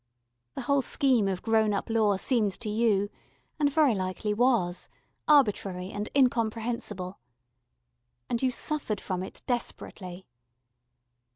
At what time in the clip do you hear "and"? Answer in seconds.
3.59-3.71, 5.91-6.09, 8.27-8.41